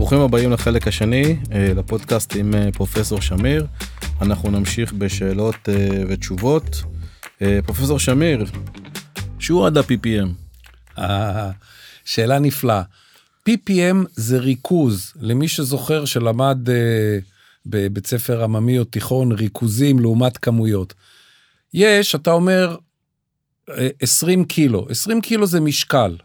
[0.00, 3.66] ברוכים הבאים לחלק השני, אה, לפודקאסט עם אה, פרופסור שמיר.
[4.20, 6.82] אנחנו נמשיך בשאלות אה, ותשובות.
[7.66, 8.44] פרופסור שמיר,
[9.38, 10.28] שהוא עד ה-PPM?
[12.04, 12.82] שאלה נפלאה.
[13.48, 16.58] PPM זה ריכוז, למי שזוכר שלמד
[17.66, 20.94] בבית ספר עממי או תיכון, ריכוזים לעומת כמויות.
[21.74, 22.76] יש, אתה אומר,
[24.00, 26.16] 20 קילו, 20 קילו זה משקל,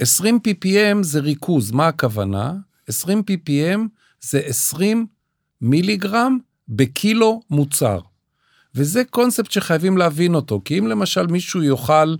[0.00, 2.52] 20 ppm זה ריכוז, מה הכוונה?
[2.88, 3.78] 20 ppm
[4.20, 5.06] זה 20
[5.60, 8.00] מיליגרם בקילו מוצר.
[8.74, 12.14] וזה קונספט שחייבים להבין אותו, כי אם למשל מישהו יאכל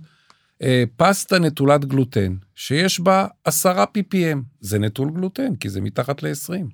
[0.61, 6.65] אה, פסטה נטולת גלוטן, שיש בה 10 ppm, זה נטול גלוטן, כי זה מתחת ל-20.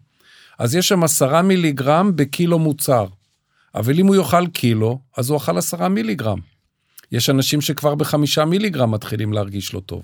[0.59, 3.05] אז יש שם 10 מיליגרם בקילו מוצר.
[3.75, 6.39] אבל אם הוא יאכל קילו, אז הוא אכל 10 מיליגרם.
[7.11, 10.03] יש אנשים שכבר בחמישה מיליגרם מתחילים להרגיש לא טוב.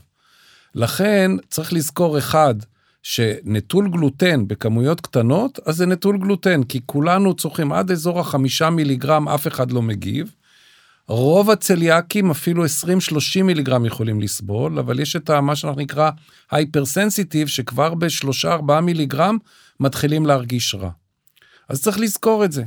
[0.76, 2.56] לכן צריך לזכור אחד,
[3.03, 9.28] שנטול גלוטן בכמויות קטנות, אז זה נטול גלוטן, כי כולנו צורכים עד אזור החמישה מיליגרם,
[9.28, 10.31] אף אחד לא מגיב.
[11.08, 12.67] רוב הצליאקים אפילו 20-30
[13.44, 16.11] מיליגרם יכולים לסבול, אבל יש את מה שאנחנו נקרא
[16.52, 19.38] hypersensitive, שכבר ב-3-4 מיליגרם
[19.80, 20.89] מתחילים להרגיש רע.
[21.69, 22.63] אז צריך לזכור את זה.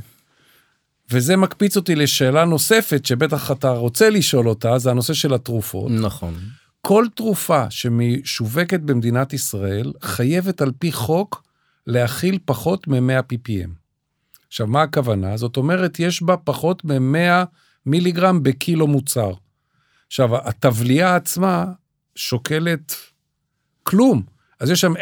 [1.11, 5.91] וזה מקפיץ אותי לשאלה נוספת, שבטח אתה רוצה לשאול אותה, זה הנושא של התרופות.
[5.91, 6.33] נכון.
[6.87, 11.43] כל תרופה שמשווקת במדינת ישראל חייבת על פי חוק
[11.87, 13.69] להכיל פחות מ-100 ppm.
[14.47, 15.37] עכשיו, מה הכוונה?
[15.37, 17.45] זאת אומרת, יש בה פחות מ-100
[17.85, 19.33] מיליגרם בקילו מוצר.
[20.07, 21.65] עכשיו, הטבלייה עצמה
[22.15, 22.95] שוקלת
[23.83, 24.23] כלום.
[24.59, 24.99] אז יש שם 0.0000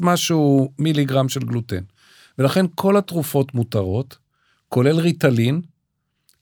[0.00, 1.82] משהו מיליגרם של גלוטן.
[2.38, 4.18] ולכן כל התרופות מותרות,
[4.68, 5.60] כולל ריטלין,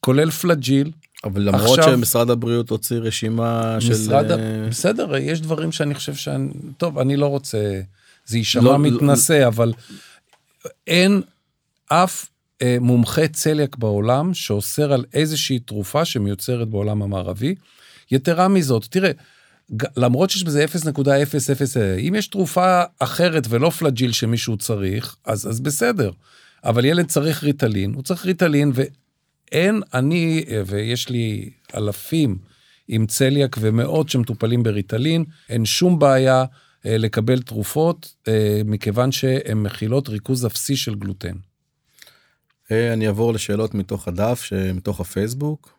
[0.00, 0.93] כולל פלג'יל,
[1.27, 3.91] אבל למרות עכשיו, שמשרד הבריאות הוציא רשימה של...
[3.91, 6.49] משרד, אה, בסדר, יש דברים שאני חושב שאני...
[6.77, 7.81] טוב, אני לא רוצה...
[8.27, 9.47] זה יישמע לא, מתנשא, לא...
[9.47, 9.73] אבל
[10.87, 11.23] אין
[11.89, 12.27] אף
[12.63, 17.55] אה, מומחה צליאק בעולם שאוסר על איזושהי תרופה שמיוצרת בעולם המערבי.
[18.11, 19.11] יתרה מזאת, תראה,
[19.97, 26.11] למרות שיש בזה 0.00, אם יש תרופה אחרת ולא פלג'יל שמישהו צריך, אז, אז בסדר.
[26.65, 28.73] אבל ילד צריך ריטלין, הוא צריך ריטלין,
[29.53, 32.39] אין, אני, ויש לי אלפים
[32.89, 36.45] עם צליאק ומאות שמטופלים בריטלין, אין שום בעיה
[36.87, 41.37] אה, לקבל תרופות, אה, מכיוון שהן מכילות ריכוז אפסי של גלוטן.
[42.73, 45.77] אה, אני אעבור לשאלות מתוך הדף, מתוך הפייסבוק.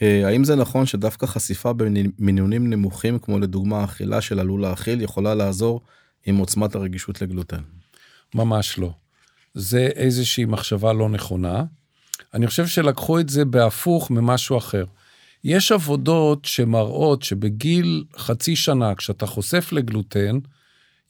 [0.00, 5.80] האם זה נכון שדווקא חשיפה במינונים נמוכים, כמו לדוגמה אכילה של עלול להאכיל, יכולה לעזור
[6.26, 7.60] עם עוצמת הרגישות לגלוטן?
[8.34, 8.90] ממש לא.
[9.54, 11.64] זה איזושהי מחשבה לא נכונה.
[12.34, 14.84] אני חושב שלקחו את זה בהפוך ממשהו אחר.
[15.44, 20.38] יש עבודות שמראות שבגיל חצי שנה, כשאתה חושף לגלוטן,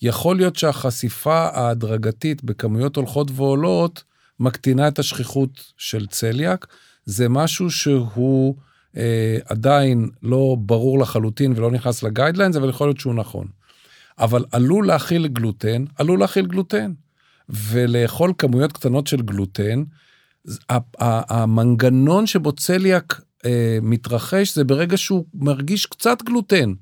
[0.02, 4.04] יכול להיות שהחשיפה ההדרגתית בכמויות הולכות ועולות
[4.40, 6.66] מקטינה את השכיחות של צליאק.
[7.04, 8.56] זה משהו שהוא
[8.96, 13.46] אה, עדיין לא ברור לחלוטין ולא נכנס לגיידליינס, אבל יכול להיות שהוא נכון.
[14.18, 16.92] אבל עלול להכיל גלוטן, עלול להכיל גלוטן.
[17.48, 19.82] ולאכול כמויות קטנות של גלוטן,
[21.28, 26.72] המנגנון שבו צליאק אה, מתרחש זה ברגע שהוא מרגיש קצת גלוטן.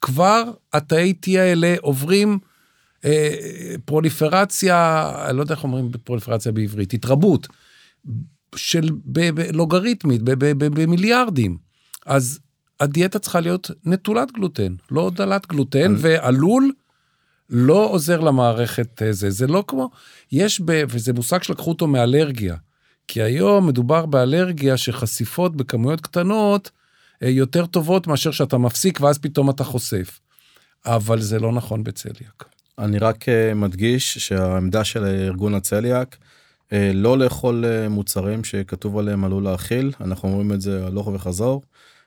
[0.00, 0.42] כבר
[0.72, 2.38] התאי T האלה עוברים
[3.04, 3.34] אה,
[3.84, 7.48] פרוליפרציה, אני לא יודע איך אומרים פרוליפרציה בעברית, התרבות
[8.56, 8.90] של
[9.52, 10.22] לוגריתמית,
[10.58, 11.58] במיליארדים.
[12.06, 12.40] אז
[12.80, 16.72] הדיאטה צריכה להיות נטולת גלוטן, לא דלת גלוטן, ועלול
[17.50, 19.30] לא עוזר למערכת אה, זה.
[19.30, 19.90] זה לא כמו,
[20.32, 20.84] יש ב...
[20.88, 22.56] וזה מושג שלקחו אותו מאלרגיה.
[23.08, 26.70] כי היום מדובר באלרגיה שחשיפות בכמויות קטנות
[27.22, 30.20] אה, יותר טובות מאשר שאתה מפסיק ואז פתאום אתה חושף.
[30.86, 32.44] אבל זה לא נכון בצליאק.
[32.78, 36.16] אני רק אה, מדגיש שהעמדה של ארגון הצליאק
[36.72, 41.62] אה, לא לאכול מוצרים שכתוב עליהם עלול להכיל אנחנו אומרים את זה הלוך וחזור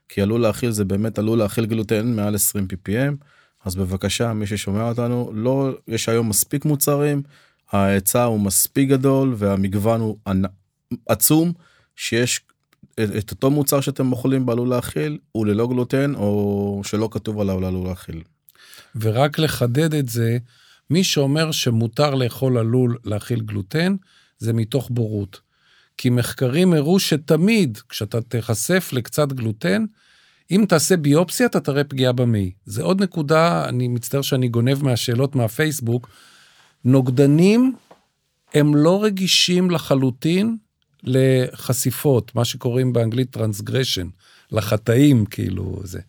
[0.09, 3.15] כי עלול להכיל זה באמת עלול להכיל גלוטן מעל 20 ppm
[3.65, 7.21] אז בבקשה מי ששומע אותנו לא יש היום מספיק מוצרים
[7.71, 10.17] ההיצע הוא מספיק גדול והמגוון הוא
[11.07, 11.53] עצום
[11.95, 12.41] שיש
[12.99, 17.87] את אותו מוצר שאתם אוכלים בעלול להכיל הוא ללא גלוטן או שלא כתוב עליו לעלול
[17.87, 18.21] להכיל.
[18.95, 20.37] ורק לחדד את זה,
[20.89, 23.95] מי שאומר שמותר לאכול עלול להכיל גלוטן
[24.37, 25.39] זה מתוך בורות.
[25.97, 29.85] כי מחקרים הראו שתמיד כשאתה תיחשף לקצת גלוטן,
[30.51, 32.51] אם תעשה ביופסיה אתה תראה פגיעה במעי.
[32.65, 36.09] זה עוד נקודה, אני מצטער שאני גונב מהשאלות מהפייסבוק.
[36.85, 37.75] נוגדנים
[38.53, 40.57] הם לא רגישים לחלוטין
[41.03, 44.07] לחשיפות, מה שקוראים באנגלית transgression,
[44.51, 45.99] לחטאים, כאילו זה.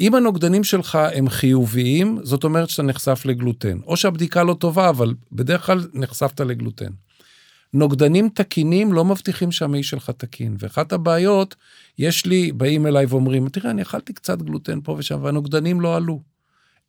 [0.00, 3.78] אם הנוגדנים שלך הם חיוביים, זאת אומרת שאתה נחשף לגלוטן.
[3.86, 6.90] או שהבדיקה לא טובה, אבל בדרך כלל נחשפת לגלוטן.
[7.74, 10.56] נוגדנים תקינים לא מבטיחים שהמעי שלך תקין.
[10.58, 11.54] ואחת הבעיות,
[11.98, 16.22] יש לי, באים אליי ואומרים, תראה, אני אכלתי קצת גלוטן פה ושם, והנוגדנים לא עלו.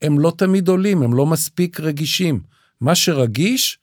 [0.01, 2.39] הם לא תמיד עולים, הם לא מספיק רגישים.
[2.81, 3.79] מה שרגיש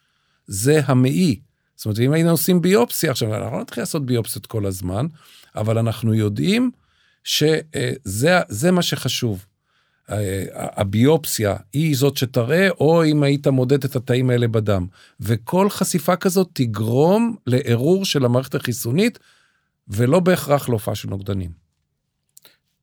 [0.47, 1.41] זה המעי.
[1.79, 5.07] זאת אומרת, אם היינו עושים ביופסיה, עכשיו, אנחנו לא נתחיל לעשות ביופסיות כל הזמן,
[5.57, 6.71] אבל אנחנו יודעים
[7.25, 9.47] שזה מה שחשוב.
[10.53, 14.87] הביופסיה היא זאת שתראה, או אם היית מודד את התאים האלה בדם.
[15.21, 19.19] וכל חשיפה כזאת תגרום לערעור של המערכת החיסונית,
[19.89, 21.51] ולא בהכרח להופעה של נוגדנים.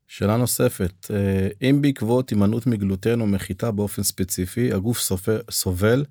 [0.08, 6.04] שאלה נוספת, אה, אם בעקבות הימנעות מגלוטן או מחיטה באופן ספציפי, הגוף סובל, סובל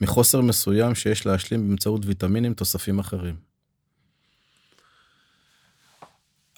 [0.00, 3.36] מחוסר מסוים שיש להשלים באמצעות ויטמינים תוספים אחרים.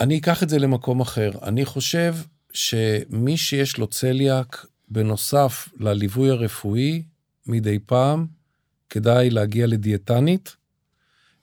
[0.01, 1.31] אני אקח את זה למקום אחר.
[1.43, 2.15] אני חושב
[2.53, 7.03] שמי שיש לו צליאק, בנוסף לליווי הרפואי,
[7.47, 8.27] מדי פעם,
[8.91, 10.57] כדאי להגיע לדיאטנית,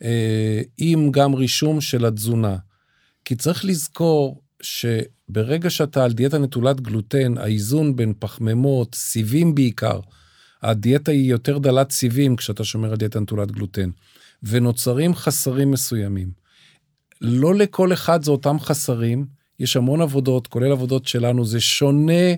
[0.03, 2.57] אה, עם גם רישום של התזונה.
[3.25, 9.99] כי צריך לזכור שברגע שאתה על דיאטה נטולת גלוטן, האיזון בין פחמימות, סיבים בעיקר,
[10.61, 13.89] הדיאטה היא יותר דלת סיבים כשאתה שומר על דיאטה נטולת גלוטן,
[14.43, 16.31] ונוצרים חסרים מסוימים.
[17.21, 19.25] לא לכל אחד זה אותם חסרים,
[19.59, 22.33] יש המון עבודות, כולל עבודות שלנו, זה שונה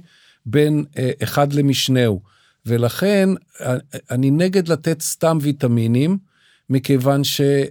[0.46, 2.22] בין אה, אחד למשנהו.
[2.66, 3.30] ולכן
[3.62, 3.76] אה,
[4.12, 6.18] אני נגד לתת סתם ויטמינים,
[6.70, 7.68] מכיוון שזה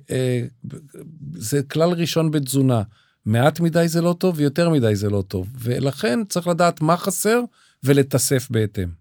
[1.56, 2.82] אה, כלל ראשון בתזונה.
[3.26, 5.48] מעט מדי זה לא טוב ויותר מדי זה לא טוב.
[5.58, 7.40] ולכן צריך לדעת מה חסר
[7.84, 8.99] ולתאסף בהתאם.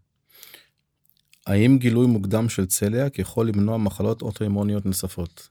[1.48, 5.50] האם גילוי מוקדם של צליאק יכול למנוע מחלות אוטואימוניות נוספות?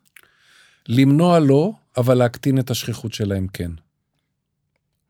[0.88, 3.70] למנוע לא, אבל להקטין את השכיחות שלהם כן.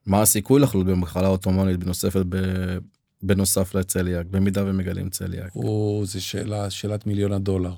[0.06, 2.36] מה הסיכוי לחלות במחלה אוטומונית בנוספת ב...
[3.22, 5.54] בנוסף לצליאק, במידה ומגלים צליאק?
[5.54, 7.74] או, זו שאלה, שאלת מיליון הדולר.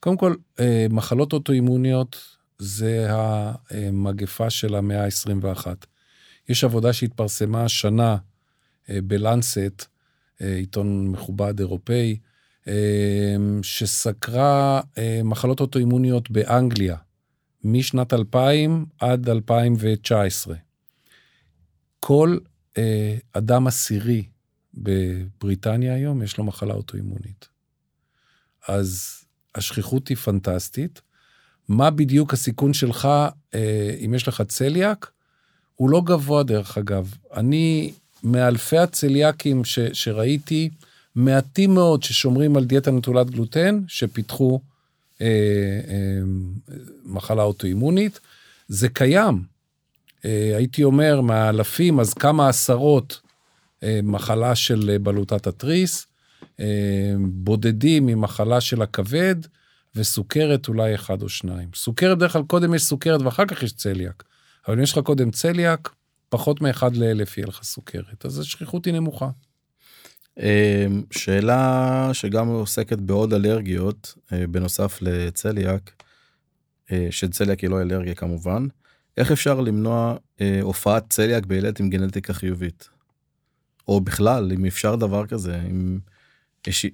[0.00, 5.66] קודם כל, אה, מחלות אוטואימוניות זה המגפה של המאה ה-21.
[6.48, 8.16] יש עבודה שהתפרסמה השנה
[8.90, 9.84] אה, בלנסט,
[10.40, 12.16] אה, עיתון מכובד אירופאי,
[13.62, 14.80] שסקרה
[15.24, 16.96] מחלות אוטואימוניות באנגליה,
[17.64, 20.54] משנת 2000 עד 2019.
[22.00, 22.38] כל
[22.78, 24.24] אה, אדם עשירי
[24.74, 27.48] בבריטניה היום, יש לו מחלה אוטואימונית.
[28.68, 29.20] אז
[29.54, 31.00] השכיחות היא פנטסטית.
[31.68, 33.08] מה בדיוק הסיכון שלך,
[33.54, 35.10] אה, אם יש לך צליאק?
[35.74, 37.14] הוא לא גבוה דרך אגב.
[37.34, 40.70] אני, מאלפי הצליאקים ש, שראיתי,
[41.14, 44.60] מעטים מאוד ששומרים על דיאטה נטולת גלוטן, שפיתחו
[45.20, 45.26] אה,
[45.88, 46.20] אה,
[47.04, 48.20] מחלה אוטואימונית.
[48.68, 49.42] זה קיים.
[50.24, 53.20] אה, הייתי אומר, מהאלפים, אז כמה עשרות
[53.82, 56.06] אה, מחלה של אה, בלוטת התריס,
[56.60, 59.36] אה, בודדים ממחלה של הכבד,
[59.96, 61.68] וסוכרת אולי אחד או שניים.
[61.74, 64.24] סוכרת, בדרך כלל קודם יש סוכרת ואחר כך יש צליאק.
[64.68, 65.94] אבל אם יש לך קודם צליאק,
[66.28, 68.26] פחות מאחד לאלף יהיה לך סוכרת.
[68.26, 69.28] אז השכיחות היא נמוכה.
[70.38, 76.02] אמ, שאלה שגם עוסקת בעוד אלרגיות אה, בנוסף לצליאק,
[76.92, 78.66] אה, שצליאק היא לא אלרגיה כמובן,
[79.16, 82.88] איך אפשר למנוע אה, הופעת צליאק בילד עם גנטיקה חיובית?
[83.88, 85.98] או בכלל, אם אפשר דבר כזה, אם,
[86.66, 86.86] יש,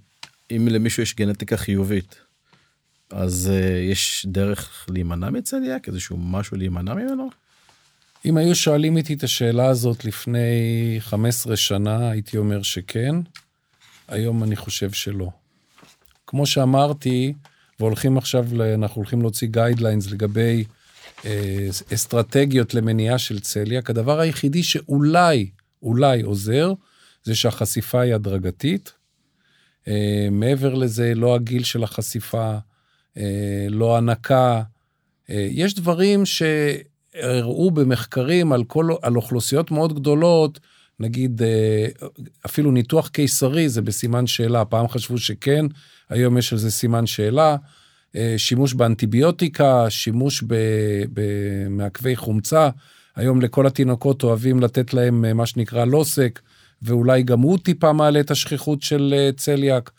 [0.50, 2.20] אם למישהו יש גנטיקה חיובית,
[3.10, 3.52] אז
[3.90, 5.88] יש דרך להימנע מצליאק?
[5.88, 7.28] איזשהו משהו להימנע ממנו?
[8.24, 13.14] אם היו שואלים איתי את השאלה הזאת לפני 15 שנה, הייתי אומר שכן.
[14.08, 15.30] היום אני חושב שלא.
[16.26, 17.32] כמו שאמרתי,
[17.80, 20.64] והולכים עכשיו, אנחנו הולכים להוציא guidelines לגבי
[21.24, 25.50] אה, אסטרטגיות למניעה של צליאק, הדבר היחידי שאולי,
[25.82, 26.72] אולי עוזר,
[27.24, 28.92] זה שהחשיפה היא הדרגתית.
[29.88, 32.58] אה, מעבר לזה, לא הגיל של החשיפה,
[33.16, 34.62] אה, לא הנקה.
[35.30, 36.42] אה, יש דברים ש...
[37.14, 40.60] הראו במחקרים על, כל, על אוכלוסיות מאוד גדולות,
[41.00, 41.86] נגיד אה,
[42.46, 45.66] אפילו ניתוח קיסרי זה בסימן שאלה, פעם חשבו שכן,
[46.08, 47.56] היום יש על זה סימן שאלה.
[48.16, 50.44] אה, שימוש באנטיביוטיקה, שימוש
[51.12, 52.68] במעכבי חומצה,
[53.16, 56.40] היום לכל התינוקות אוהבים לתת להם אה, מה שנקרא לוסק,
[56.82, 59.90] ואולי גם הוא טיפה מעלה את השכיחות של צליאק,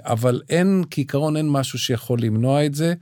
[0.00, 2.94] אבל אין, כעיקרון אין משהו שיכול למנוע את זה.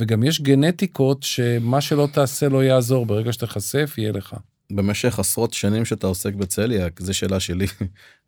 [0.00, 4.36] וגם יש גנטיקות שמה שלא תעשה לא יעזור, ברגע שתיחשף יהיה לך.
[4.72, 7.66] במשך עשרות שנים שאתה עוסק בצליאק, זו שאלה שלי,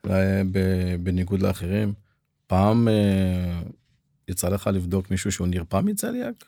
[1.02, 1.93] בניגוד לאחרים,
[2.47, 3.61] פעם אה,
[4.29, 6.45] יצא לך לבדוק מישהו שהוא נרפא מצליאק?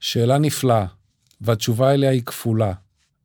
[0.00, 0.86] שאלה נפלאה,
[1.40, 2.72] והתשובה אליה היא כפולה.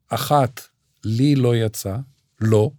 [0.10, 0.62] אחת,
[1.04, 1.96] לי לא יצא,
[2.42, 2.72] לא.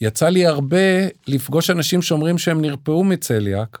[0.00, 3.80] יצא לי הרבה לפגוש אנשים שאומרים שהם נרפאו מצליאק,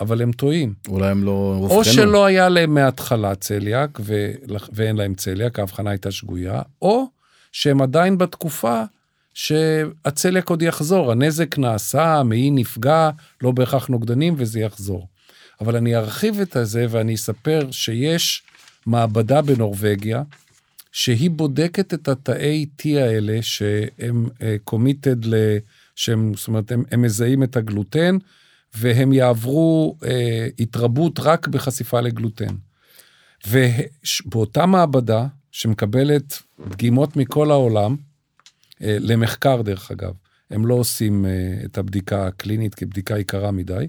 [0.00, 0.74] אבל הם טועים.
[0.88, 1.66] אולי הם לא.
[1.70, 4.32] או שלא היה להם מההתחלה צליאק ו...
[4.72, 7.06] ואין להם צליאק, ההבחנה הייתה שגויה, או
[7.52, 8.82] שהם עדיין בתקופה
[9.34, 13.10] שהצליאק עוד יחזור, הנזק נעשה, המעי נפגע,
[13.42, 15.08] לא בהכרח נוגדנים וזה יחזור.
[15.60, 18.42] אבל אני ארחיב את זה ואני אספר שיש
[18.86, 20.22] מעבדה בנורבגיה,
[20.92, 24.26] שהיא בודקת את התאי T האלה שהם
[24.64, 25.34] קומיטד uh, ל...
[25.96, 28.18] שהם, זאת אומרת, הם, הם מזהים את הגלוטן,
[28.74, 30.06] והם יעברו uh,
[30.58, 32.54] התרבות רק בחשיפה לגלוטן.
[33.48, 40.12] ובאותה מעבדה, שמקבלת דגימות מכל העולם, uh, למחקר דרך אגב,
[40.50, 43.86] הם לא עושים uh, את הבדיקה הקלינית כבדיקה יקרה מדי,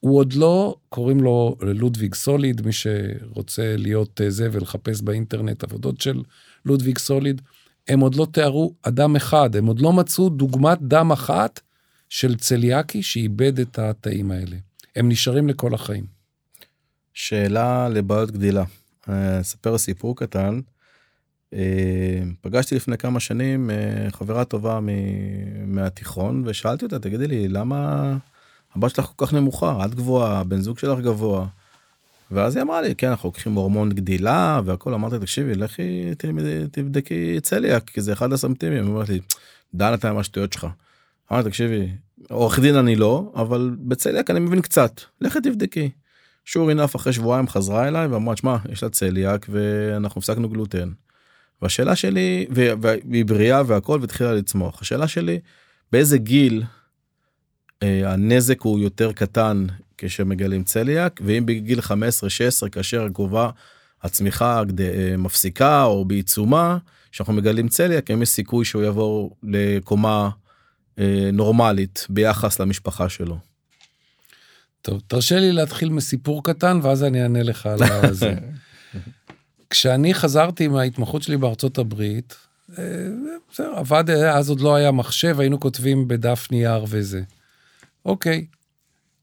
[0.00, 6.00] הוא עוד לא, קוראים לו לודוויג סוליד, מי שרוצה להיות אה, זה ולחפש באינטרנט עבודות
[6.00, 6.22] של
[6.64, 7.42] לודוויג סוליד,
[7.88, 11.60] הם עוד לא תיארו אדם אחד, הם עוד לא מצאו דוגמת דם אחת
[12.08, 14.56] של צליאקי שאיבד את התאים האלה.
[14.96, 16.04] הם נשארים לכל החיים.
[17.14, 18.64] שאלה לבעיות גדילה.
[19.08, 20.60] אה, אספר סיפור קטן.
[21.54, 23.70] אה, פגשתי לפני כמה שנים
[24.12, 24.80] חברה טובה
[25.66, 28.16] מהתיכון ושאלתי אותה, תגידי לי, למה...
[28.76, 31.46] הבת שלך כל כך נמוכה, את גבוהה, הבן זוג שלך גבוה.
[32.30, 36.10] ואז היא אמרה לי, כן, אנחנו לוקחים הורמון גדילה והכל, אמרתי, תקשיבי, לכי
[36.70, 38.32] תבדקי צליאק, כי זה אחד
[38.88, 39.20] אומרת לי,
[39.74, 40.66] דן אתה עם השטויות שלך.
[41.32, 41.88] אמרתי, תקשיבי,
[42.30, 45.90] עורך דין אני לא, אבל בצליאק אני מבין קצת, לכי תבדקי.
[46.44, 50.90] שור אינף אחרי שבועיים חזרה אליי ואמרה, שמע, יש לה צליאק ואנחנו הפסקנו גלוטן.
[51.62, 54.82] והשאלה שלי, והיא בריאה והכל והתחילה לצמוח.
[54.82, 55.40] השאלה שלי,
[55.92, 56.62] באיזה גיל
[57.82, 59.66] אה, הנזק הוא יותר קטן
[59.98, 63.50] כשמגלים צליאק ואם בגיל 15-16 כאשר הגובה
[64.02, 66.78] הצמיחה אה, מפסיקה או בעיצומה
[67.12, 70.45] שאנחנו מגלים צליאק אם יש סיכוי שהוא יעבור לקומה אה,
[71.32, 73.38] נורמלית ביחס למשפחה שלו.
[74.82, 78.34] טוב תרשה לי להתחיל מסיפור קטן ואז אני אענה לך על זה.
[79.70, 82.36] כשאני חזרתי מההתמחות שלי בארצות הברית,
[82.68, 87.22] בסדר, עבד, אז עוד לא היה מחשב, היינו כותבים בדף נייר וזה.
[88.04, 88.46] אוקיי,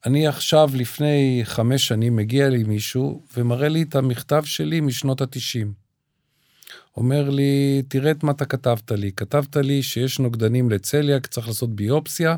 [0.05, 5.82] אני עכשיו לפני חמש שנים מגיע לי מישהו ומראה לי את המכתב שלי משנות התשעים.
[6.97, 9.11] אומר לי, תראה את מה אתה כתבת לי.
[9.11, 12.35] כתבת לי שיש נוגדנים לצליאק, צריך לעשות ביופסיה,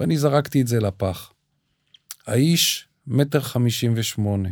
[0.00, 1.32] ואני זרקתי את זה לפח.
[2.26, 4.48] האיש, מטר חמישים ושמונה.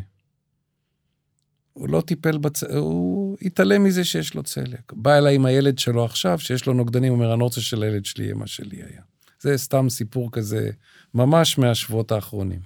[1.73, 2.65] הוא לא טיפל בצ...
[2.65, 4.93] הוא התעלם מזה שיש לו צליאק.
[4.93, 8.25] בא אליי עם הילד שלו עכשיו, שיש לו נוגדנים, אומר, אני לא רוצה שלילד שלי
[8.25, 9.03] יהיה מה שלי היה.
[9.41, 10.71] זה סתם סיפור כזה,
[11.15, 12.61] ממש מהשבועות האחרונים.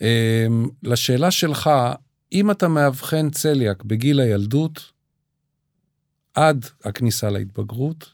[0.00, 1.70] אמ, לשאלה שלך,
[2.32, 4.93] אם אתה מאבחן צליאק בגיל הילדות,
[6.34, 8.10] עד הכניסה להתבגרות,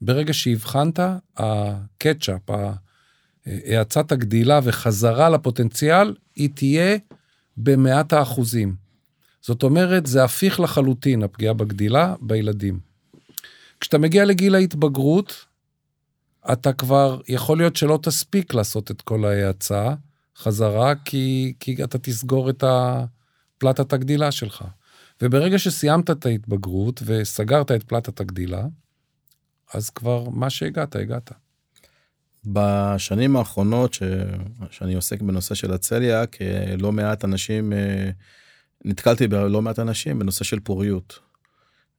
[0.00, 1.00] ברגע שהבחנת,
[1.36, 2.50] הקטשאפ,
[3.46, 6.96] האצת הגדילה וחזרה לפוטנציאל, היא תהיה
[7.56, 8.76] במאת האחוזים.
[9.40, 12.80] זאת אומרת, זה הפיך לחלוטין, הפגיעה בגדילה בילדים.
[13.80, 15.46] כשאתה מגיע לגיל ההתבגרות,
[16.52, 19.94] אתה כבר, יכול להיות שלא תספיק לעשות את כל ההאצה
[20.36, 24.64] חזרה, כי, כי אתה תסגור את הפלטת הגדילה שלך.
[25.22, 28.66] וברגע שסיימת את ההתבגרות וסגרת את פלטת הגדילה,
[29.74, 31.32] אז כבר מה שהגעת, הגעת.
[32.46, 34.02] בשנים האחרונות ש...
[34.70, 36.36] שאני עוסק בנושא של הצליאק,
[36.78, 38.10] לא מעט אנשים, אה,
[38.84, 41.18] נתקלתי בלא מעט אנשים בנושא של פוריות.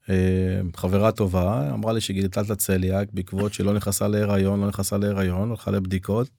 [0.09, 5.51] אה, חברה טובה אמרה לי שגילתה את הצליאק בעקבות שלא נכנסה להיריון לא נכנסה להיריון
[5.51, 6.29] הלכה לבדיקות.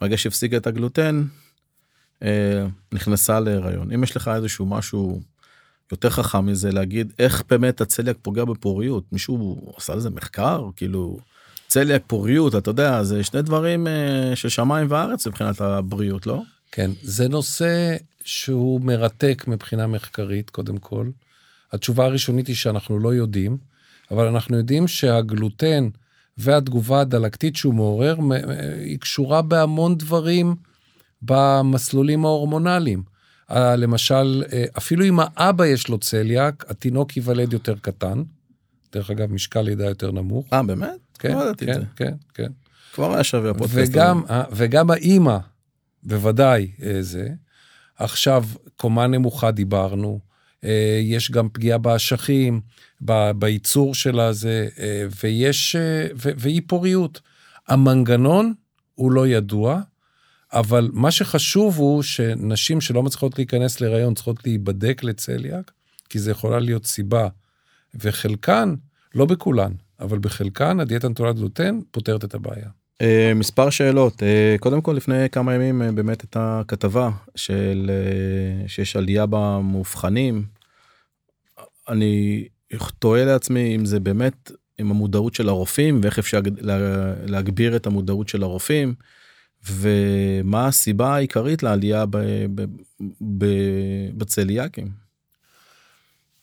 [0.00, 1.24] ברגע שהפסיקה את הגלוטן
[2.22, 5.20] אה, נכנסה להיריון אם יש לך איזשהו משהו
[5.92, 11.18] יותר חכם מזה להגיד איך באמת הצליאק פוגע בפוריות מישהו עשה לזה מחקר כאילו
[11.68, 16.90] צליאק פוריות אתה יודע זה שני דברים אה, של שמיים וארץ מבחינת הבריאות לא כן
[17.02, 21.10] זה נושא שהוא מרתק מבחינה מחקרית קודם כל.
[21.72, 23.56] התשובה הראשונית היא שאנחנו לא יודעים,
[24.10, 25.88] אבל אנחנו יודעים שהגלוטן
[26.38, 28.16] והתגובה הדלקתית שהוא מעורר,
[28.84, 30.54] היא קשורה בהמון דברים
[31.22, 33.02] במסלולים ההורמונליים.
[33.52, 38.22] אה, למשל, אה, אפילו אם האבא יש לו צליאק, התינוק ייוולד יותר קטן.
[38.92, 40.46] דרך אגב, משקל לידה יותר נמוך.
[40.52, 40.88] אה, באמת?
[41.18, 42.52] כן, לא כן, כן, כן.
[42.94, 44.22] כבר היה שווה הפודקאסט וגם.
[44.52, 45.38] וגם האימא,
[46.02, 47.28] בוודאי אה, זה.
[47.96, 48.44] עכשיו,
[48.76, 50.32] קומה נמוכה דיברנו.
[51.02, 52.60] יש גם פגיעה באשכים,
[53.36, 54.68] בייצור של הזה,
[55.22, 55.76] ויש,
[56.14, 57.20] ואי פוריות.
[57.68, 58.54] המנגנון
[58.94, 59.80] הוא לא ידוע,
[60.52, 65.72] אבל מה שחשוב הוא שנשים שלא מצליחות להיכנס להיריון צריכות להיבדק לצליאק,
[66.08, 67.28] כי זה יכולה להיות סיבה,
[67.94, 68.74] וחלקן,
[69.14, 72.68] לא בכולן, אבל בחלקן הדיאטה נטולת גלוטן פותרת את הבעיה.
[73.02, 77.90] Uh, מספר שאלות uh, קודם כל לפני כמה ימים uh, באמת הייתה כתבה של
[78.66, 80.44] שיש עלייה במאובחנים.
[81.88, 82.44] אני
[82.98, 86.76] תוהה לעצמי אם זה באמת עם המודעות של הרופאים ואיך אפשר לה,
[87.26, 88.94] להגביר את המודעות של הרופאים
[89.66, 92.16] ומה הסיבה העיקרית לעלייה ב,
[92.54, 92.64] ב,
[93.38, 93.46] ב,
[94.16, 94.88] בצליאקים.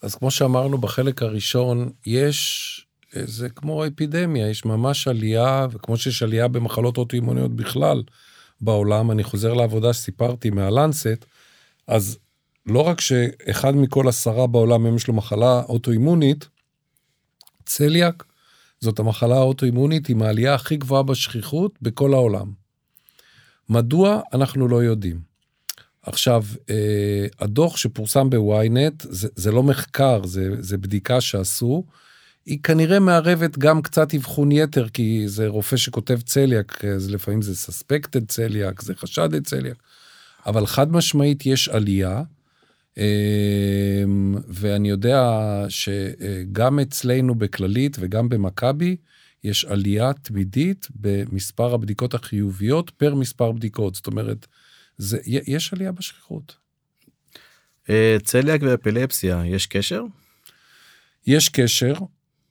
[0.01, 6.47] אז כמו שאמרנו בחלק הראשון יש זה כמו אפידמיה, יש ממש עלייה, וכמו שיש עלייה
[6.47, 8.03] במחלות אוטואימוניות בכלל
[8.61, 11.25] בעולם, אני חוזר לעבודה שסיפרתי מהלנסט,
[11.87, 12.17] אז
[12.65, 16.47] לא רק שאחד מכל עשרה בעולם יש לו מחלה אוטואימונית,
[17.65, 18.25] צליאק
[18.79, 22.58] זאת המחלה האוטואימונית עם העלייה הכי גבוהה בשכיחות בכל העולם.
[23.69, 24.21] מדוע?
[24.33, 25.19] אנחנו לא יודעים.
[26.01, 31.83] עכשיו, אה, הדוח שפורסם בוויינט, זה, זה לא מחקר, זה, זה בדיקה שעשו,
[32.45, 37.55] היא כנראה מערבת גם קצת אבחון יתר, כי זה רופא שכותב צליאק, אז לפעמים זה
[37.55, 39.77] סספקטד צליאק, זה חשדת צליאק,
[40.45, 42.23] אבל חד משמעית יש עלייה,
[42.97, 43.03] אמ,
[44.47, 48.95] ואני יודע שגם אצלנו בכללית וגם במכבי,
[49.43, 54.47] יש עלייה תמידית במספר הבדיקות החיוביות פר מספר בדיקות, זאת אומרת,
[54.97, 56.55] זה, יש עלייה בשכיחות.
[57.89, 60.03] אה, צליאק ואפילפסיה, יש קשר?
[61.27, 61.93] יש קשר,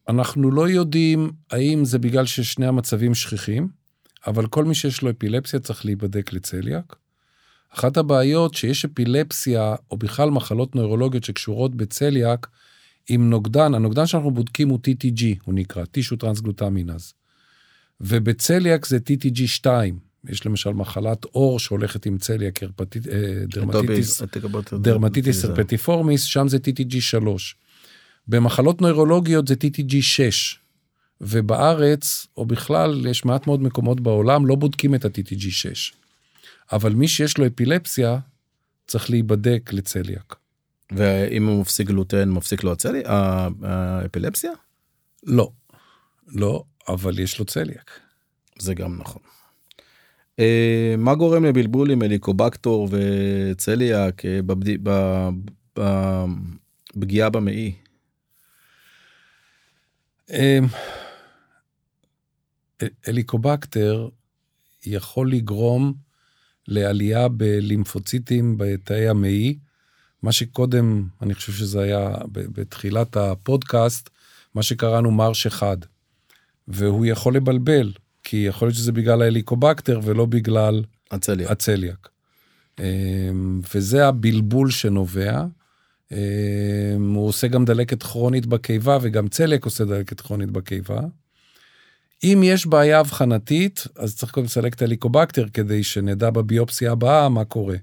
[0.09, 3.69] אנחנו לא יודעים האם זה בגלל ששני המצבים שכיחים,
[4.27, 6.97] אבל כל מי שיש לו אפילפסיה צריך להיבדק לצליאק.
[7.75, 12.49] אחת הבעיות שיש אפילפסיה, או בכלל מחלות נוירולוגיות שקשורות בצליאק,
[13.09, 17.15] עם נוגדן, הנוגדן שאנחנו בודקים הוא TTG, הוא נקרא, tissue transglutaminase.
[18.01, 19.67] ובצליאק זה TTG2.
[20.29, 22.69] יש למשל מחלת עור שהולכת עם צליאק, אה,
[23.49, 24.23] dermatitis,
[24.81, 27.27] dermatitis herpetiformis, שם זה TTG3.
[28.29, 30.57] במחלות נוירולוגיות זה TTG6,
[31.21, 35.95] ובארץ, או בכלל, יש מעט מאוד מקומות בעולם, לא בודקים את ה-TTG6.
[36.73, 38.19] אבל מי שיש לו אפילפסיה,
[38.87, 40.37] צריך להיבדק לצליאק.
[40.93, 43.03] ואם הוא מפסיק גלוטן, מפסיק לו הצלי...
[43.63, 44.53] האפילפסיה?
[45.27, 45.51] לא.
[46.29, 48.01] לא, אבל יש לו צליאק.
[48.59, 49.23] זה גם נכון.
[50.39, 54.41] אה, מה גורם לבלבול עם הליקובקטור וצליאק אה,
[56.95, 57.75] בפגיעה במעי?
[60.31, 60.67] אמ,
[63.07, 64.09] הליקובקטר
[64.87, 65.95] יכול לגרום
[66.69, 69.59] לעלייה בלימפוציטים בתאי המעי,
[70.23, 74.11] מה שקודם, אני חושב שזה היה בתחילת הפודקאסט,
[74.55, 75.77] מה שקראנו מרש אחד.
[76.69, 81.51] והוא יכול לבלבל, כי יכול להיות שזה בגלל ההליקובקטר ולא בגלל הצליאק.
[81.51, 82.09] הצליאק.
[82.79, 85.45] אמ, וזה הבלבול שנובע.
[86.13, 86.17] אמ,
[87.15, 91.01] הוא עושה גם דלקת כרונית בקיבה, וגם צליאק עושה דלקת כרונית בקיבה.
[92.25, 97.45] אם יש בעיה אבחנתית, אז צריך קודם לסלק את הליקובקטר כדי שנדע בביופסיה הבאה מה
[97.45, 97.77] קורה.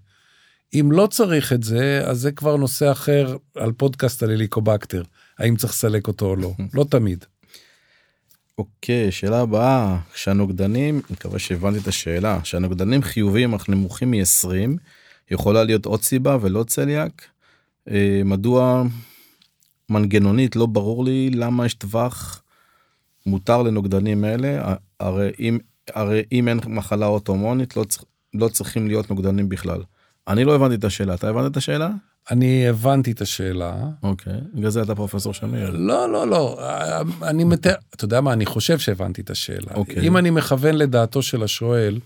[0.79, 5.03] אם לא צריך את זה, אז זה כבר נושא אחר על פודקאסט על הליקובקטר,
[5.39, 7.25] האם צריך לסלק אותו או לא, לא תמיד.
[8.57, 14.47] אוקיי, שאלה הבאה, כשהנוגדנים, אני מקווה שהבנתי את השאלה, כשהנוגדנים חיוביים אך נמוכים מ-20,
[15.31, 17.25] יכולה להיות עוד סיבה ולא צליאק?
[17.89, 18.83] אה, מדוע
[19.89, 22.41] מנגנונית לא ברור לי למה יש טווח
[23.25, 25.57] מותר לנוגדנים אלה הרי אם
[25.93, 29.81] הרי אם אין מחלה אוטומונית לא, צריך, לא צריכים להיות נוגדנים בכלל.
[30.27, 31.89] אני לא הבנתי את השאלה אתה הבנת את השאלה?
[32.31, 33.75] אני הבנתי את השאלה.
[34.03, 35.69] אוקיי, בגלל זה אתה פרופסור שמיר.
[35.69, 36.59] לא, לא, לא,
[37.23, 39.73] אני מתאר, אתה יודע מה, אני חושב שהבנתי את השאלה.
[39.75, 40.07] אוקיי.
[40.07, 41.99] אם אני מכוון לדעתו של השואל,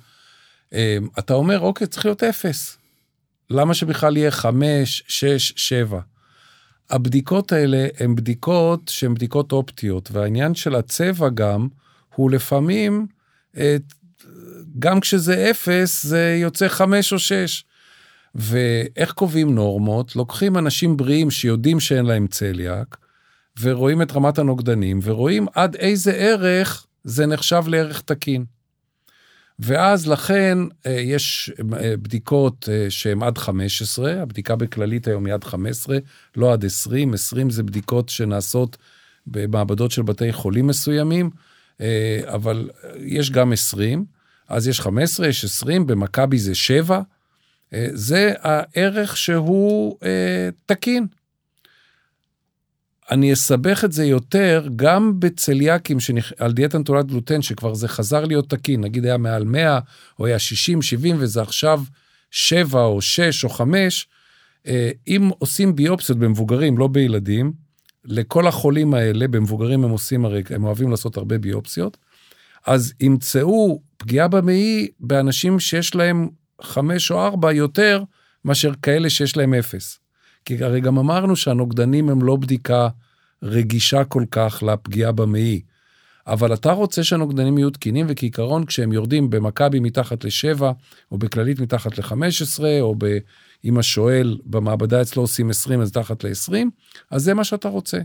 [0.73, 2.77] אה, אתה אומר, אוקיי, צריך להיות אפס.
[3.49, 5.99] למה שבכלל יהיה חמש, שש, שבע?
[6.89, 11.67] הבדיקות האלה הן בדיקות שהן בדיקות אופטיות, והעניין של הצבע גם,
[12.15, 13.08] הוא לפעמים,
[14.79, 17.63] גם כשזה אפס, זה יוצא חמש או שש.
[18.36, 20.15] ואיך קובעים נורמות?
[20.15, 22.98] לוקחים אנשים בריאים שיודעים שאין להם צליאק,
[23.62, 28.46] ורואים את רמת הנוגדנים, ורואים עד איזה ערך זה נחשב לערך תקין.
[29.60, 35.44] ואז לכן אה, יש אה, בדיקות אה, שהן עד 15, הבדיקה בכללית היום היא עד
[35.44, 35.98] 15,
[36.36, 38.78] לא עד 20, 20 זה בדיקות שנעשות
[39.28, 41.30] במעבדות של בתי חולים מסוימים,
[42.26, 44.06] אבל יש גם 20,
[44.48, 47.02] אז יש 15, יש 20, במכבי זה 7,
[47.93, 49.97] זה הערך שהוא
[50.65, 51.08] תקין.
[53.12, 56.32] אני אסבך את זה יותר גם בצליאקים שנכ...
[56.38, 59.79] על דיאטה נטולת גלוטן, שכבר זה חזר להיות תקין, נגיד היה מעל 100,
[60.19, 61.84] או היה 60, 70, וזה עכשיו
[62.32, 64.08] 7 או 6 או 5,
[64.67, 67.53] אה, אם עושים ביופסיות במבוגרים, לא בילדים,
[68.05, 71.97] לכל החולים האלה, במבוגרים הם עושים הרי, הם אוהבים לעשות הרבה ביופסיות,
[72.65, 76.29] אז ימצאו פגיעה במעי באנשים שיש להם
[76.62, 78.04] חמש או ארבע יותר
[78.45, 80.00] מאשר כאלה שיש להם אפס.
[80.45, 82.88] כי הרי גם אמרנו שהנוגדנים הם לא בדיקה
[83.43, 85.62] רגישה כל כך לפגיעה במעי.
[86.28, 90.62] אבל אתה רוצה שהנוגדנים יהיו תקינים, וכעיקרון כשהם יורדים במכבי מתחת ל-7,
[91.12, 93.17] או בכללית מתחת ל-15, או ב...
[93.65, 96.54] אם השואל במעבדה אצלו עושים 20 אז תחת ל-20,
[97.12, 97.98] אז זה מה שאתה רוצה.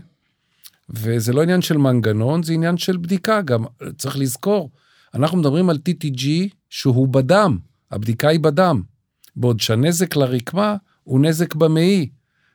[0.89, 3.65] וזה לא עניין של מנגנון, זה עניין של בדיקה גם.
[3.97, 4.71] צריך לזכור,
[5.13, 6.27] אנחנו מדברים על TTG
[6.69, 7.57] שהוא בדם,
[7.95, 8.81] הבדיקה היא בדם,
[9.35, 12.09] בעוד שהנזק לרקמה הוא נזק במעי,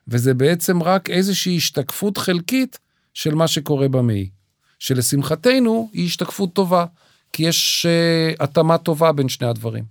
[0.09, 2.79] וזה בעצם רק איזושהי השתקפות חלקית
[3.15, 4.31] של מה שקורה במעי.
[4.79, 6.85] שלשמחתנו היא השתקפות טובה,
[7.33, 9.85] כי יש uh, התאמה טובה בין שני הדברים.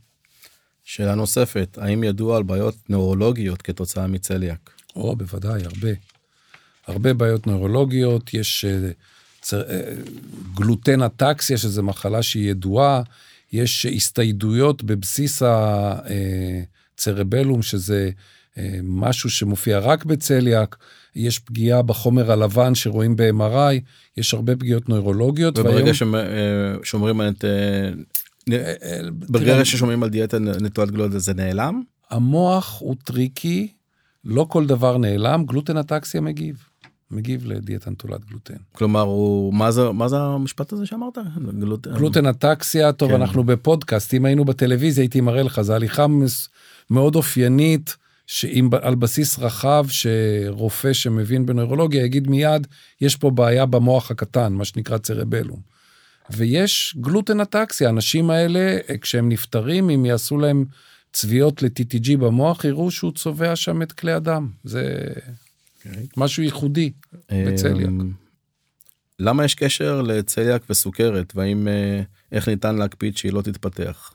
[0.83, 4.69] שאלה נוספת, האם ידוע על בעיות נאורולוגיות כתוצאה מצליאק?
[4.95, 5.91] או, בוודאי, הרבה.
[6.87, 8.93] הרבה בעיות נוירולוגיות, יש uh,
[9.41, 9.65] צר, uh,
[10.55, 13.01] גלוטן אטקסיה, שזו מחלה שהיא ידועה,
[13.51, 15.41] יש הסתיידויות בבסיס
[16.95, 20.77] הצרבלום, שזה uh, משהו שמופיע רק בצליאק,
[21.15, 23.79] יש פגיעה בחומר הלבן שרואים ב-MRI,
[24.17, 25.59] יש הרבה פגיעות נוירולוגיות.
[25.59, 25.93] וברגע והיום...
[26.83, 27.33] ששומרים על...
[29.11, 31.81] ברגע ששומעים על דיאטה נטולת גלוטן זה נעלם?
[32.09, 33.67] המוח הוא tricky,
[34.25, 36.68] לא כל דבר נעלם, gluten ataxia מגיב.
[37.11, 38.57] מגיב לדיאטה נטולת גלוטן.
[38.71, 41.17] כלומר, הוא, מה זה, מה זה המשפט הזה שאמרת?
[41.59, 41.87] גלוט...
[41.87, 43.15] gluten ataxia, טוב, כן.
[43.15, 46.05] אנחנו בפודקאסט, אם היינו בטלוויזיה הייתי מראה לך, זו הליכה
[46.89, 52.67] מאוד אופיינית, שאם על בסיס רחב, שרופא שמבין בנוירולוגיה יגיד מיד,
[53.01, 55.59] יש פה בעיה במוח הקטן, מה שנקרא צרבלום.
[56.29, 60.65] ויש גלוטן אטקסיה, האנשים האלה, כשהם נפטרים, אם יעשו להם
[61.13, 64.49] צביעות ל-TTG במוח, יראו שהוא צובע שם את כלי הדם.
[64.63, 65.13] זה.
[66.17, 66.91] משהו ייחודי
[67.31, 67.89] בצליאק.
[67.89, 68.11] אמ,
[69.19, 74.13] למה יש קשר לצליאק וסוכרת, והאם, אה, איך ניתן להקפיד שהיא לא תתפתח?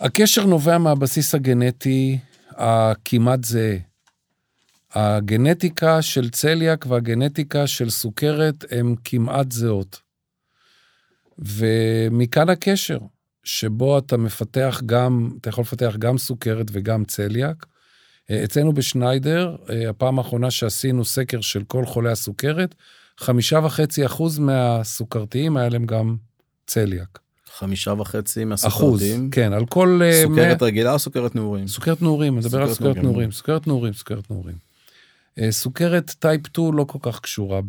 [0.00, 2.18] הקשר נובע מהבסיס הגנטי
[2.50, 3.76] הכמעט זהה.
[4.92, 10.00] הגנטיקה של צליאק והגנטיקה של סוכרת הן כמעט זהות.
[11.38, 12.98] ומכאן הקשר,
[13.44, 17.66] שבו אתה מפתח גם, אתה יכול לפתח גם סוכרת וגם צליאק.
[18.30, 19.56] אצלנו בשניידר,
[19.88, 22.74] הפעם האחרונה שעשינו סקר של כל חולי הסוכרת,
[23.18, 26.16] חמישה וחצי אחוז מהסוכרתיים היה להם גם
[26.66, 27.18] צליאק.
[27.58, 29.20] חמישה וחצי מהסוכרתיים.
[29.20, 30.00] אחוז, כן, על כל...
[30.04, 30.64] אה, סוכרת מ...
[30.64, 31.66] רגילה או סוכרת נעורים?
[31.66, 34.56] סוכרת נעורים, אני מדבר על סוכרת נעורים, סוכרת נעורים, סוכרת נעורים.
[35.38, 37.60] אה, סוכרת טייפ 2 לא כל כך קשורה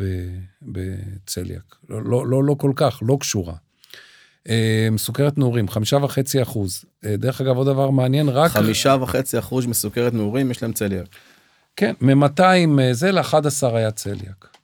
[0.62, 3.54] בצליאק, לא, לא, לא, לא כל כך, לא קשורה.
[4.50, 6.86] אה, סוכרת נעורים, חמישה וחצי אחוז.
[7.04, 8.52] דרך אגב, עוד דבר מעניין, רק...
[8.52, 11.08] חמישה וחצי אחוז מסוכרת נעורים יש להם צליאק.
[11.76, 12.41] כן, מ-200
[12.91, 14.58] זה ל-11 היה צליאק.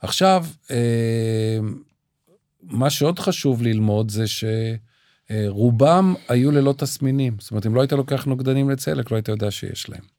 [0.00, 0.46] עכשיו,
[2.62, 4.24] מה שעוד חשוב ללמוד זה
[5.30, 7.36] שרובם היו ללא תסמינים.
[7.40, 10.15] זאת אומרת, אם לא היית לוקח נוגדנים לצלק, לא היית יודע שיש להם.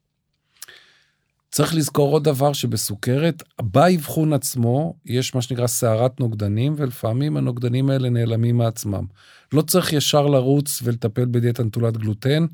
[1.50, 8.10] צריך לזכור עוד דבר שבסוכרת, באבחון עצמו יש מה שנקרא סערת נוגדנים, ולפעמים הנוגדנים האלה
[8.10, 9.04] נעלמים מעצמם.
[9.52, 12.46] לא צריך ישר לרוץ ולטפל בדיאטה נטולת גלוטן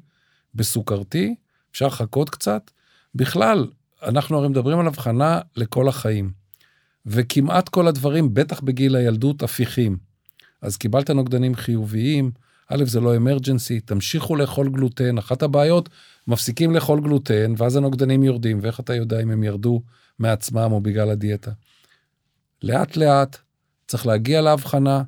[0.54, 1.34] בסוכרתי,
[1.72, 2.70] אפשר לחכות קצת.
[3.14, 3.66] בכלל,
[4.02, 6.32] אנחנו הרי מדברים על הבחנה לכל החיים.
[7.06, 9.96] וכמעט כל הדברים, בטח בגיל הילדות, הפיכים.
[10.62, 12.30] אז קיבלת נוגדנים חיוביים,
[12.74, 15.18] א', זה לא אמרג'נסי, תמשיכו לאכול גלוטן.
[15.18, 15.88] אחת הבעיות,
[16.26, 19.82] מפסיקים לאכול גלוטן, ואז הנוגדנים יורדים, ואיך אתה יודע אם הם ירדו
[20.18, 21.50] מעצמם או בגלל הדיאטה?
[22.62, 23.36] לאט לאט,
[23.86, 25.02] צריך להגיע להבחנה,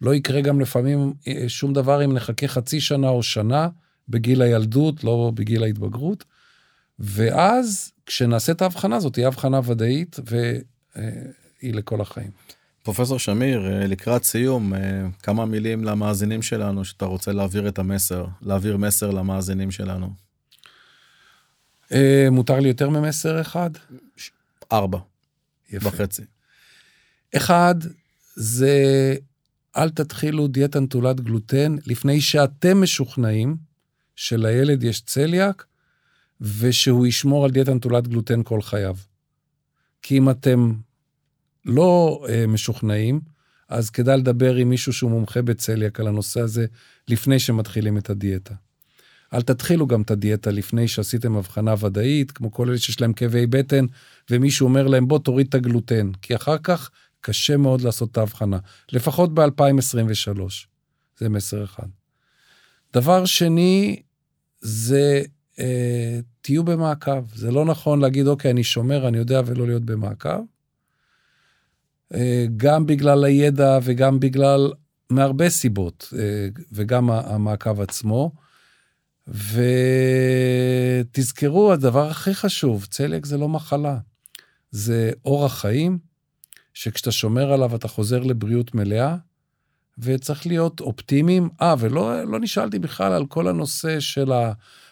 [0.00, 3.68] לא יקרה גם לפעמים אה, שום דבר אם נחכה חצי שנה או שנה
[4.08, 6.24] בגיל הילדות, לא בגיל ההתבגרות.
[6.98, 10.52] ואז, כשנעשה את ההבחנה הזאת, תהיה הבחנה ודאית, ו...
[10.96, 11.10] אה,
[11.62, 12.30] לכל החיים.
[12.82, 14.80] פרופסור שמיר, אה, לקראת סיום, אה,
[15.22, 20.10] כמה מילים למאזינים שלנו שאתה רוצה להעביר את המסר, להעביר מסר למאזינים שלנו.
[21.92, 23.70] אה, מותר לי יותר ממסר אחד?
[24.72, 24.98] ארבע.
[25.70, 25.88] יפה.
[25.88, 26.22] וחצי.
[27.36, 27.74] אחד,
[28.36, 29.14] זה
[29.76, 33.56] אל תתחילו דיאטה נטולת גלוטן לפני שאתם משוכנעים
[34.16, 35.64] שלילד יש צליאק
[36.40, 38.96] ושהוא ישמור על דיאטה נטולת גלוטן כל חייו.
[40.02, 40.72] כי אם אתם
[41.66, 43.20] לא אה, משוכנעים,
[43.68, 46.66] אז כדאי לדבר עם מישהו שהוא מומחה בצליאק על הנושא הזה
[47.08, 48.54] לפני שמתחילים את הדיאטה.
[49.34, 53.46] אל תתחילו גם את הדיאטה לפני שעשיתם הבחנה ודאית, כמו כל אלה שיש להם כאבי
[53.46, 53.86] בטן,
[54.30, 58.58] ומישהו אומר להם בוא תוריד את הגלוטן, כי אחר כך קשה מאוד לעשות את ההבחנה,
[58.92, 60.40] לפחות ב-2023.
[61.18, 61.86] זה מסר אחד.
[62.94, 64.02] דבר שני,
[64.60, 65.22] זה
[65.58, 67.34] אה, תהיו במעקב.
[67.34, 70.40] זה לא נכון להגיד, אוקיי, אני שומר, אני יודע, ולא להיות במעקב.
[72.14, 74.72] אה, גם בגלל הידע וגם בגלל,
[75.10, 78.32] מהרבה סיבות, אה, וגם המעקב עצמו.
[81.10, 83.98] ותזכרו, הדבר הכי חשוב, צליאק זה לא מחלה,
[84.70, 85.98] זה אורח חיים,
[86.74, 89.16] שכשאתה שומר עליו אתה חוזר לבריאות מלאה,
[89.98, 91.48] וצריך להיות אופטימיים.
[91.62, 94.32] אה, ולא לא נשאלתי בכלל על כל הנושא של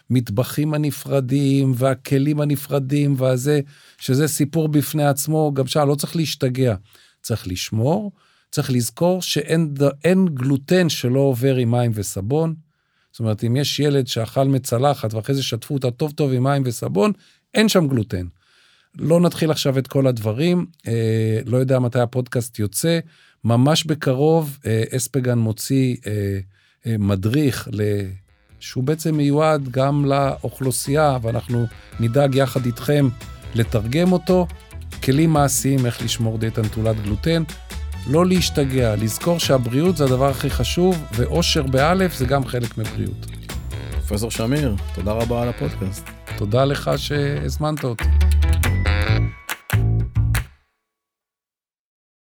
[0.09, 3.59] המטבחים הנפרדים והכלים הנפרדים והזה,
[3.97, 6.75] שזה סיפור בפני עצמו, גם שם לא צריך להשתגע.
[7.21, 8.11] צריך לשמור,
[8.51, 12.55] צריך לזכור שאין גלוטן שלא עובר עם מים וסבון.
[13.11, 16.63] זאת אומרת, אם יש ילד שאכל מצלחת ואחרי זה שטפו אותה טוב טוב עם מים
[16.65, 17.11] וסבון,
[17.53, 18.25] אין שם גלוטן.
[18.95, 22.99] לא נתחיל עכשיו את כל הדברים, אה, לא יודע מתי הפודקאסט יוצא,
[23.43, 26.39] ממש בקרוב אה, אספגן מוציא אה,
[26.85, 27.81] אה, מדריך ל...
[28.59, 31.65] שהוא בעצם מיועד גם לאוכלוסייה, ואנחנו
[31.99, 33.07] נדאג יחד איתכם
[33.55, 34.47] לתרגם אותו.
[35.03, 37.43] כלים מעשיים איך לשמור דיאטה נטולת גלוטן.
[38.07, 43.25] לא להשתגע, לזכור שהבריאות זה הדבר הכי חשוב, ואושר באלף זה גם חלק מבריאות.
[44.07, 46.09] פרופסור שמיר, תודה רבה על הפודקאסט.
[46.37, 48.03] תודה לך שהזמנת אותי.